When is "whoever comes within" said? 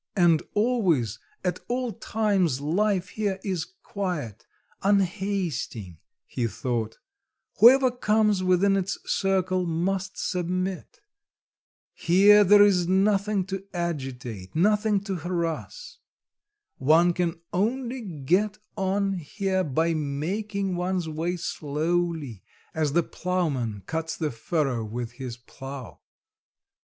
7.59-8.75